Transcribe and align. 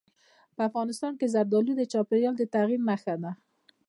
افغانستان 0.69 1.13
کې 1.19 1.31
زردالو 1.33 1.73
د 1.77 1.81
چاپېریال 1.91 2.35
د 2.37 2.43
تغیر 2.53 2.81
نښه 2.89 3.15
ده. 3.23 3.31